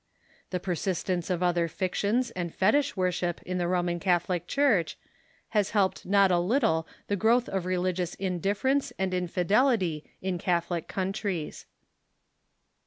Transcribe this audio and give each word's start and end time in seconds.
The 0.49 0.59
persist 0.59 1.11
ence 1.11 1.29
of 1.29 1.43
other 1.43 1.67
fictions 1.67 2.31
and 2.31 2.51
fetich 2.51 2.97
worship 2.97 3.39
in 3.43 3.59
the 3.59 3.67
Roman 3.67 3.99
Cath 3.99 4.25
olic 4.25 4.47
Church 4.47 4.97
has 5.49 5.69
helped 5.77 6.07
not 6.07 6.31
a 6.31 6.39
little 6.39 6.87
the 7.05 7.15
growth 7.15 7.47
of 7.47 7.67
religious 7.67 8.15
in 8.15 8.39
difference 8.39 8.91
and 8.97 9.13
infidelity 9.13 10.03
in 10.19 10.39
Catholic 10.39 10.87
countries. 10.87 11.67